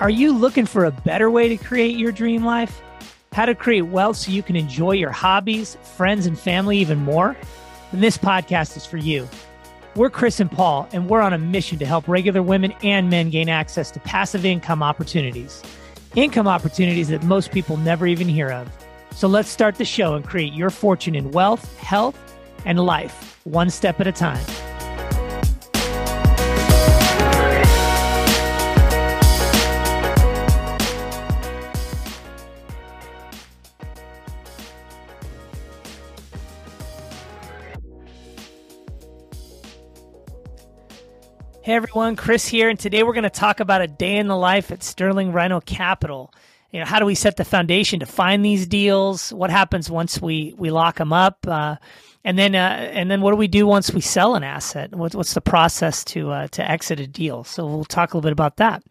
[0.00, 2.80] Are you looking for a better way to create your dream life?
[3.32, 7.36] How to create wealth so you can enjoy your hobbies, friends, and family even more?
[7.90, 9.28] Then this podcast is for you.
[9.96, 13.30] We're Chris and Paul, and we're on a mission to help regular women and men
[13.30, 15.64] gain access to passive income opportunities.
[16.14, 18.70] Income opportunities that most people never even hear of.
[19.16, 22.16] So let's start the show and create your fortune in wealth, health,
[22.64, 24.44] and life, one step at a time.
[41.60, 44.36] Hey everyone, Chris here, and today we're going to talk about a day in the
[44.36, 46.32] life at Sterling Rhino Capital.
[46.70, 49.32] You know, how do we set the foundation to find these deals?
[49.32, 51.38] What happens once we we lock them up?
[51.46, 51.76] Uh,
[52.24, 54.94] and then uh, and then what do we do once we sell an asset?
[54.94, 57.42] What's, what's the process to uh, to exit a deal?
[57.42, 58.82] So we'll talk a little bit about that.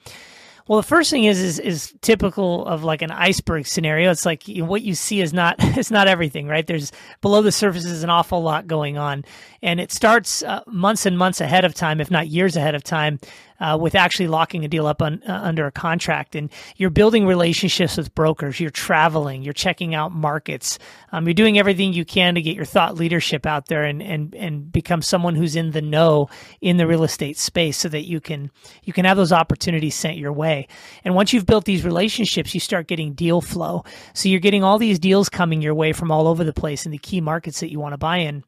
[0.67, 4.11] Well, the first thing is is, is typical of like an iceberg scenario.
[4.11, 6.65] It's like what you see is not it's not everything, right?
[6.65, 9.23] There's below the surface is an awful lot going on,
[9.61, 12.83] and it starts uh, months and months ahead of time, if not years ahead of
[12.83, 13.19] time,
[13.59, 16.36] uh, with actually locking a deal up uh, under a contract.
[16.36, 18.59] And you're building relationships with brokers.
[18.59, 19.44] You're traveling.
[19.44, 20.80] You're checking out markets.
[21.11, 24.36] Um, you're doing everything you can to get your thought leadership out there and and
[24.36, 26.30] and become someone who's in the know
[26.61, 28.52] in the real estate space, so that you can
[28.83, 30.67] you can have those opportunities sent your way.
[31.03, 33.83] And once you've built these relationships, you start getting deal flow.
[34.14, 36.92] So you're getting all these deals coming your way from all over the place in
[36.92, 38.44] the key markets that you want to buy in.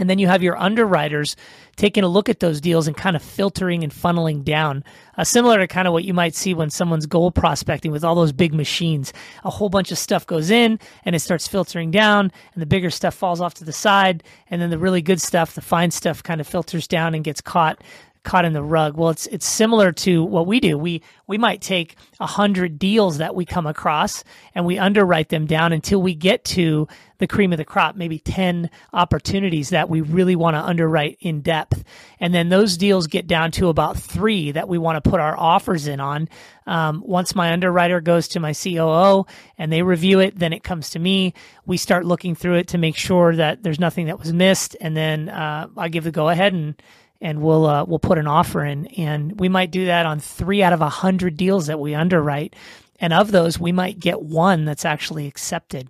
[0.00, 1.36] And then you have your underwriters
[1.76, 4.82] taking a look at those deals and kind of filtering and funneling down,
[5.16, 8.16] uh, similar to kind of what you might see when someone's gold prospecting with all
[8.16, 9.12] those big machines.
[9.44, 12.90] A whole bunch of stuff goes in and it starts filtering down, and the bigger
[12.90, 14.24] stuff falls off to the side.
[14.50, 17.40] And then the really good stuff, the fine stuff, kind of filters down and gets
[17.40, 17.80] caught
[18.24, 18.96] caught in the rug.
[18.96, 20.76] Well, it's it's similar to what we do.
[20.76, 25.46] We we might take a hundred deals that we come across and we underwrite them
[25.46, 26.88] down until we get to
[27.18, 31.40] the cream of the crop, maybe 10 opportunities that we really want to underwrite in
[31.40, 31.84] depth.
[32.18, 35.38] And then those deals get down to about three that we want to put our
[35.38, 36.28] offers in on.
[36.66, 40.90] Um, once my underwriter goes to my COO and they review it, then it comes
[40.90, 41.34] to me.
[41.66, 44.76] We start looking through it to make sure that there's nothing that was missed.
[44.80, 46.74] And then uh, I give the go ahead and
[47.24, 50.62] and we'll uh, we'll put an offer in, and we might do that on three
[50.62, 52.54] out of a hundred deals that we underwrite,
[53.00, 55.88] and of those we might get one that's actually accepted.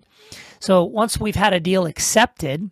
[0.61, 2.71] So once we've had a deal accepted,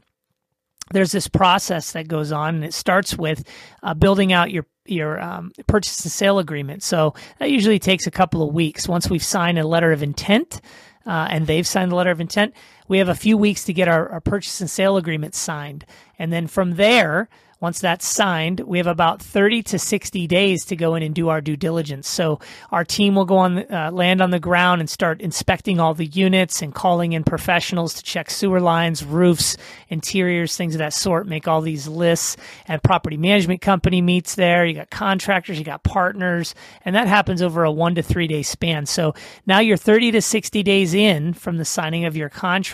[0.93, 3.45] there's this process that goes on, and it starts with
[3.83, 6.85] uh, building out your your um, purchase and sale agreement.
[6.85, 8.89] So that usually takes a couple of weeks.
[8.89, 10.61] Once we've signed a letter of intent,
[11.05, 12.55] uh, and they've signed the letter of intent,
[12.89, 15.85] we have a few weeks to get our, our purchase and sale agreement signed,
[16.19, 17.29] and then from there
[17.63, 21.29] once that's signed, we have about 30 to 60 days to go in and do
[21.29, 22.09] our due diligence.
[22.09, 22.41] So
[22.73, 26.07] our team will go on, uh, land on the ground and start inspecting all the
[26.07, 29.57] units and calling in professionals to check sewer lines, roofs,
[29.89, 32.37] interiors, things of that sort, make all these lists.
[32.67, 34.67] And property management company meets there.
[34.67, 38.43] You got contractors, you got partners, and that happens over a one to three day
[38.43, 38.87] span.
[38.87, 39.15] So
[39.47, 42.72] now you're 30 to 60 days in from the signing of your contract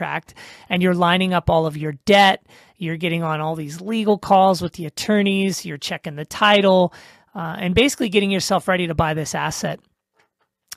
[0.69, 2.45] and you're lining up all of your debt
[2.79, 6.95] you're getting on all these legal calls with the attorneys, you're checking the title,
[7.35, 9.81] uh, and basically getting yourself ready to buy this asset.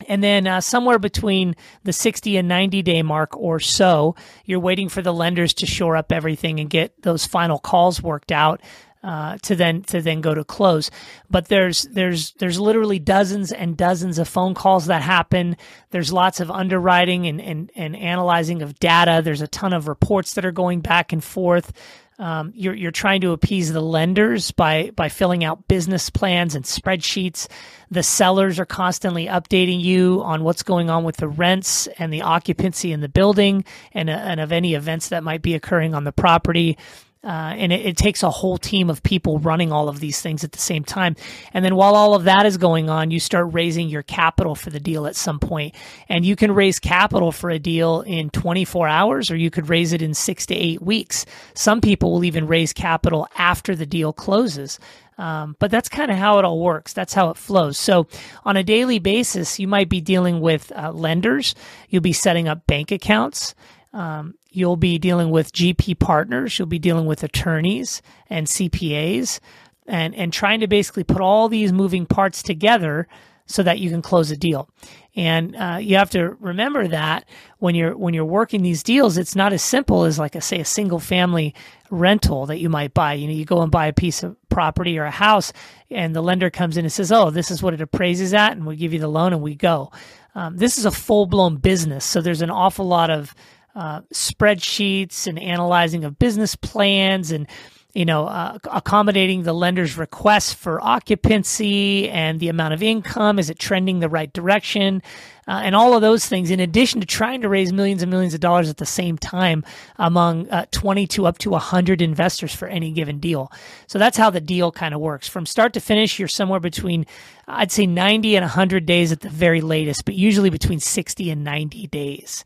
[0.08, 4.16] And then uh, somewhere between the 60 and 90 day mark or so,
[4.46, 8.32] you're waiting for the lenders to shore up everything and get those final calls worked
[8.32, 8.62] out.
[9.04, 10.92] Uh, to then to then go to close.
[11.28, 15.58] But there's there's there's literally dozens and dozens of phone calls that happen.
[15.90, 19.22] There's lots of underwriting and and, and analyzing of data.
[19.24, 21.74] There's a ton of reports that are going back and forth.
[22.22, 26.64] Um, you're you're trying to appease the lenders by by filling out business plans and
[26.64, 27.48] spreadsheets.
[27.90, 32.22] The sellers are constantly updating you on what's going on with the rents and the
[32.22, 36.12] occupancy in the building and, and of any events that might be occurring on the
[36.12, 36.78] property.
[37.24, 40.44] Uh, and it, it, takes a whole team of people running all of these things
[40.44, 41.16] at the same time.
[41.54, 44.72] And then while all of that is going on, you start raising your capital for
[44.72, 45.76] the deal at some point.
[46.10, 49.94] And you can raise capital for a deal in 24 hours, or you could raise
[49.94, 51.28] it in six to eight weeks.
[51.54, 54.80] Some people will even raise capital after the deal closes.
[55.20, 56.94] Um, but that's kind of how it all works.
[56.94, 57.78] That's how it flows.
[57.78, 58.08] So,
[58.44, 61.54] on a daily basis, you might be dealing with uh, lenders.
[61.90, 63.54] You'll be setting up bank accounts.
[63.94, 69.40] Um, you'll be dealing with GP partners, you'll be dealing with attorneys and CPAs,
[69.88, 73.08] and and trying to basically put all these moving parts together
[73.46, 74.70] so that you can close a deal.
[75.16, 77.28] And uh, you have to remember that
[77.60, 80.62] when you're when you're working these deals, it's not as simple as like a say
[80.62, 81.54] a single family
[81.90, 83.14] rental that you might buy.
[83.14, 85.52] You know, you go and buy a piece of property or a house,
[85.90, 88.66] and the lender comes in and says, "Oh, this is what it appraises at," and
[88.66, 89.92] we give you the loan and we go.
[90.34, 93.36] Um, this is a full blown business, so there's an awful lot of
[93.76, 97.48] uh, spreadsheets and analyzing of business plans and
[97.94, 103.38] you know, uh, accommodating the lender's requests for occupancy and the amount of income.
[103.38, 105.02] Is it trending the right direction?
[105.48, 108.34] Uh, and all of those things, in addition to trying to raise millions and millions
[108.34, 109.66] of dollars at the same time
[109.98, 113.52] among uh, 20 to up to 100 investors for any given deal.
[113.88, 115.28] So that's how the deal kind of works.
[115.28, 117.06] From start to finish, you're somewhere between,
[117.48, 121.44] I'd say 90 and 100 days at the very latest, but usually between 60 and
[121.44, 122.46] 90 days.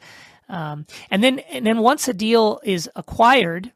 [0.50, 3.72] Um, and then, and then once a deal is acquired,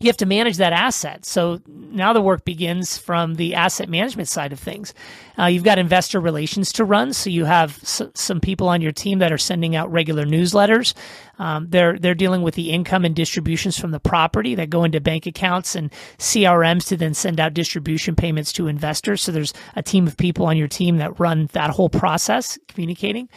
[0.00, 1.24] you have to manage that asset.
[1.24, 4.94] So now the work begins from the asset management side of things.
[5.38, 8.92] Uh, you've got investor relations to run, so you have s- some people on your
[8.92, 10.94] team that are sending out regular newsletters.
[11.38, 15.00] Um, they're they're dealing with the income and distributions from the property that go into
[15.00, 19.22] bank accounts and CRMs to then send out distribution payments to investors.
[19.22, 23.28] So there's a team of people on your team that run that whole process, communicating.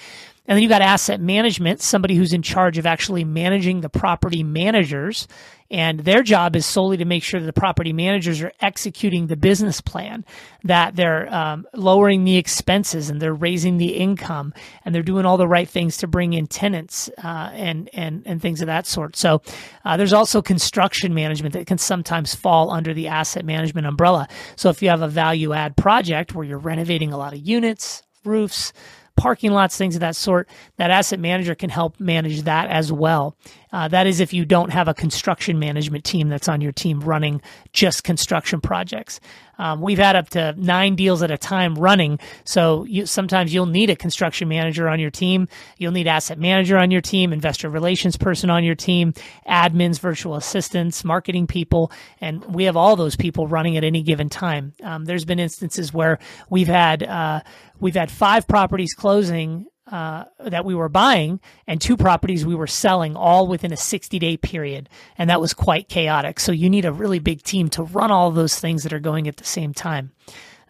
[0.48, 4.44] And then you've got asset management, somebody who's in charge of actually managing the property
[4.44, 5.28] managers
[5.71, 9.35] and their job is solely to make sure that the property managers are executing the
[9.35, 10.23] business plan,
[10.63, 14.53] that they're um, lowering the expenses and they're raising the income
[14.83, 18.41] and they're doing all the right things to bring in tenants uh, and, and, and
[18.41, 19.15] things of that sort.
[19.15, 19.41] So
[19.83, 24.27] uh, there's also construction management that can sometimes fall under the asset management umbrella.
[24.56, 28.03] So if you have a value add project where you're renovating a lot of units,
[28.23, 28.71] roofs,
[29.15, 30.47] parking lots, things of that sort,
[30.77, 33.35] that asset manager can help manage that as well.
[33.71, 37.00] Uh, that is if you don't have a construction management team that's on your team
[37.00, 37.41] running
[37.73, 39.19] just construction projects.
[39.57, 42.19] Um, we've had up to nine deals at a time running.
[42.44, 45.48] So you, sometimes you'll need a construction manager on your team.
[45.78, 49.13] You'll need asset manager on your team, investor relations person on your team,
[49.48, 51.92] admins, virtual assistants, marketing people,
[52.22, 54.74] and we have all those people running at any given time.
[54.84, 56.19] Um, there's been instances where
[56.50, 57.42] we've had uh,
[57.80, 62.67] we've had five properties closing uh, that we were buying and two properties we were
[62.67, 64.89] selling all within a 60 day period.
[65.17, 66.39] And that was quite chaotic.
[66.39, 69.27] So you need a really big team to run all those things that are going
[69.27, 70.11] at the same time.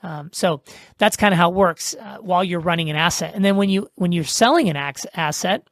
[0.04, 0.62] Um, so
[0.98, 3.34] that's kind of how it works uh, while you're running an asset.
[3.34, 5.68] And then when you when you're selling an asset,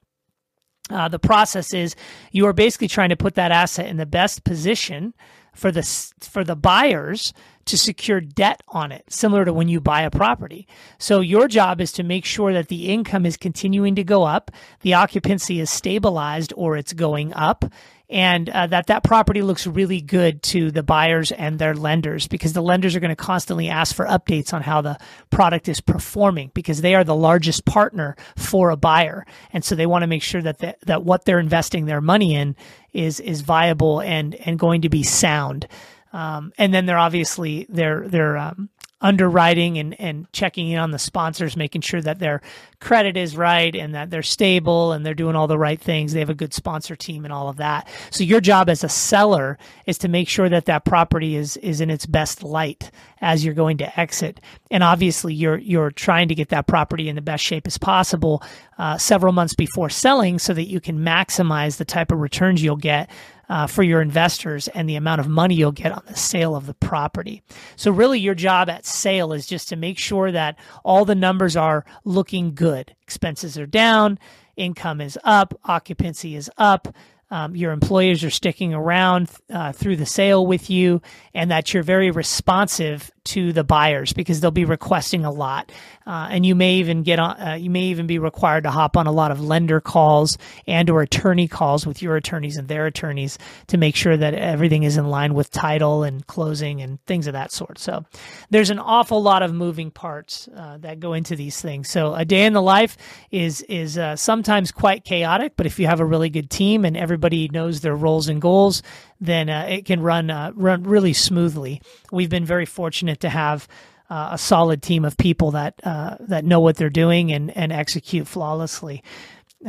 [0.90, 1.96] uh, the process is
[2.32, 5.14] you are basically trying to put that asset in the best position
[5.54, 5.84] for the
[6.22, 7.34] for the buyers
[7.66, 10.68] to secure debt on it, similar to when you buy a property.
[10.98, 14.52] So your job is to make sure that the income is continuing to go up,
[14.82, 17.66] the occupancy is stabilized or it's going up,
[18.10, 22.54] and uh, that that property looks really good to the buyers and their lenders because
[22.54, 24.98] the lenders are going to constantly ask for updates on how the
[25.32, 29.88] product is performing because they are the largest partner for a buyer and so they
[29.88, 32.56] want to make sure that the, that what they're investing their money in
[32.92, 35.68] is is viable and and going to be sound
[36.14, 38.70] um, and then they're obviously they're they're um,
[39.04, 42.42] underwriting and, and checking in on the sponsors, making sure that their
[42.80, 46.14] credit is right and that they're stable and they're doing all the right things.
[46.14, 47.88] They have a good sponsor team and all of that.
[48.12, 51.82] So your job as a seller is to make sure that that property is is
[51.82, 54.40] in its best light as you're going to exit.
[54.72, 58.42] And obviously, you're you're trying to get that property in the best shape as possible
[58.78, 62.78] uh, several months before selling, so that you can maximize the type of returns you'll
[62.78, 63.10] get
[63.50, 66.66] uh, for your investors and the amount of money you'll get on the sale of
[66.66, 67.42] the property.
[67.76, 71.56] So, really, your job at sale is just to make sure that all the numbers
[71.56, 72.96] are looking good.
[73.02, 74.20] Expenses are down,
[74.56, 76.94] income is up, occupancy is up,
[77.34, 81.02] um, your employers are sticking around uh, through the sale with you,
[81.34, 85.72] and that you're very responsive to the buyers because they'll be requesting a lot,
[86.06, 87.40] uh, and you may even get on.
[87.40, 90.38] Uh, you may even be required to hop on a lot of lender calls
[90.68, 93.38] and or attorney calls with your attorneys and their attorneys
[93.68, 97.34] to make sure that everything is in line with title and closing and things of
[97.34, 97.80] that sort.
[97.80, 98.06] So
[98.50, 101.90] there's an awful lot of moving parts uh, that go into these things.
[101.90, 102.98] So a day in the life
[103.32, 106.98] is is uh, sometimes quite chaotic, but if you have a really good team and
[106.98, 108.84] everybody knows their roles and goals,
[109.20, 111.82] then uh, it can run uh, run really smoothly.
[112.12, 113.68] We've been very fortunate to have
[114.10, 117.72] uh, a solid team of people that uh, that know what they're doing and and
[117.72, 119.04] execute flawlessly.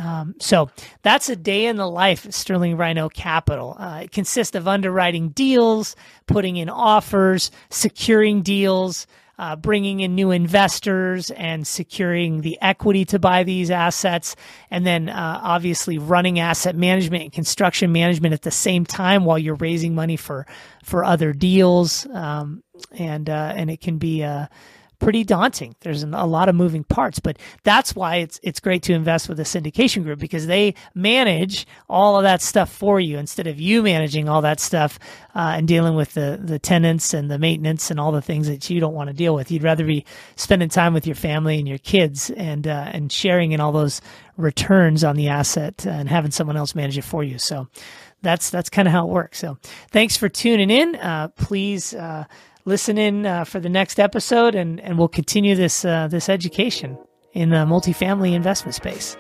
[0.01, 0.71] Um, so
[1.03, 3.77] that's a day in the life of Sterling Rhino Capital.
[3.79, 5.95] Uh, it consists of underwriting deals,
[6.27, 9.07] putting in offers, securing deals,
[9.39, 14.37] uh, bringing in new investors and securing the equity to buy these assets,
[14.71, 19.39] and then uh, obviously running asset management and construction management at the same time while
[19.39, 20.47] you're raising money for
[20.85, 22.07] for other deals.
[22.07, 22.63] Um,
[22.93, 24.49] and uh, and it can be a
[25.05, 25.75] pretty daunting.
[25.81, 29.39] There's a lot of moving parts, but that's why it's it's great to invest with
[29.39, 33.83] a syndication group because they manage all of that stuff for you instead of you
[33.83, 34.99] managing all that stuff
[35.35, 38.71] uh, and dealing with the the tenants and the maintenance and all the things that
[38.71, 39.51] you don't want to deal with.
[39.51, 40.07] You'd rather be
[40.37, 44.01] spending time with your family and your kids and uh, and sharing in all those
[44.39, 47.39] returns on the asset and having someone else manage it for you.
[47.39, 47.69] So
[48.25, 49.39] that's that's kind of how it works.
[49.39, 49.57] So
[49.91, 50.97] thanks for tuning in.
[50.97, 52.25] Uh, please uh,
[52.65, 56.99] listen in uh, for the next episode, and and we'll continue this uh, this education
[57.33, 59.17] in the multifamily investment space.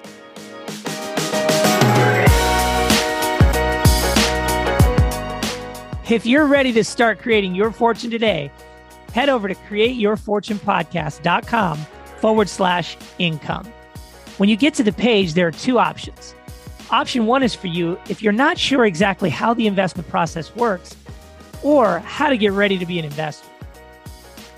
[6.10, 8.52] If you're ready to start creating your fortune today,
[9.14, 11.78] head over to createyourfortunepodcast.com
[12.18, 13.66] forward slash income.
[14.36, 16.34] When you get to the page, there are two options.
[16.90, 20.94] Option one is for you if you're not sure exactly how the investment process works
[21.62, 23.48] or how to get ready to be an investor.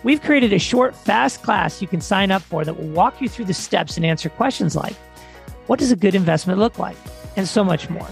[0.02, 3.28] We've created a short, fast class you can sign up for that will walk you
[3.28, 4.94] through the steps and answer questions like
[5.66, 6.96] what does a good investment look like?
[7.36, 8.06] And so much more.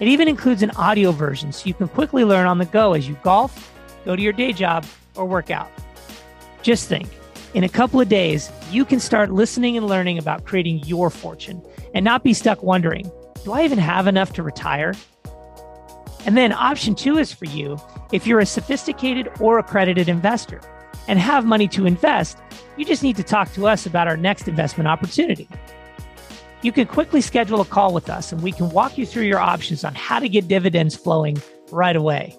[0.00, 3.06] It even includes an audio version so you can quickly learn on the go as
[3.06, 3.72] you golf,
[4.04, 5.70] go to your day job, or work out.
[6.62, 7.08] Just think
[7.52, 11.62] in a couple of days, you can start listening and learning about creating your fortune
[11.94, 13.10] and not be stuck wondering
[13.44, 14.94] do I even have enough to retire?
[16.26, 17.78] And then option two is for you
[18.12, 20.60] if you're a sophisticated or accredited investor
[21.08, 22.38] and have money to invest,
[22.76, 25.48] you just need to talk to us about our next investment opportunity.
[26.62, 29.38] You can quickly schedule a call with us and we can walk you through your
[29.38, 31.40] options on how to get dividends flowing
[31.72, 32.36] right away.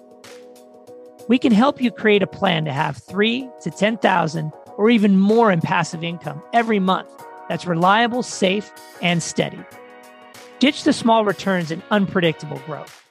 [1.28, 5.50] We can help you create a plan to have 3 to 10,000 or even more
[5.50, 7.10] in passive income every month
[7.48, 8.70] that's reliable, safe,
[9.02, 9.58] and steady.
[10.62, 13.02] Ditch the small returns and unpredictable growth.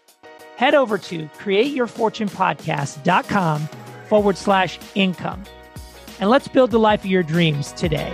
[0.56, 3.70] Head over to createyourfortunepodcast.com
[4.08, 5.44] forward slash income.
[6.22, 8.14] And let's build the life of your dreams today.